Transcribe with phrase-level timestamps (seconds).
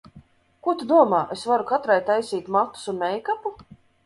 [0.67, 3.55] Ko tu domā, es varu katrai taisīt matus un meikapu?